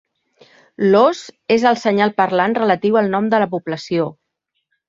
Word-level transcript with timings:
L'os 0.95 1.21
és 1.57 1.67
el 1.71 1.77
senyal 1.83 2.13
parlant 2.23 2.57
relatiu 2.61 3.01
al 3.03 3.13
nom 3.17 3.31
de 3.35 3.43
la 3.45 3.51
població. 3.53 4.09